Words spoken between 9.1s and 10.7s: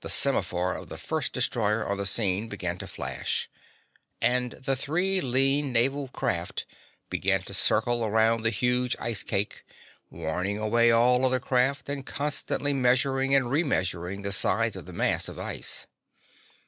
cake, warning